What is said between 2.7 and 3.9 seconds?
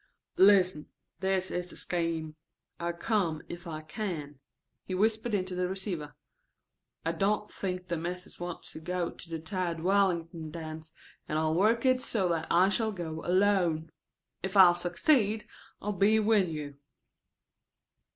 I'll come if I